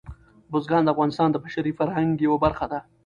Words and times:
بزګان 0.51 0.81
د 0.83 0.89
افغانستان 0.93 1.29
د 1.31 1.37
بشري 1.43 1.71
فرهنګ 1.79 2.09
یوه 2.25 2.37
برخه 2.45 2.65
ده. 2.71 2.79